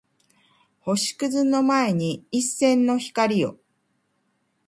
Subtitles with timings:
[0.79, 3.59] 星屑の前に一閃の光を